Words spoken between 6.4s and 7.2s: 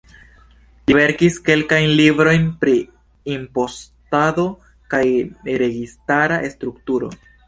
strukturo.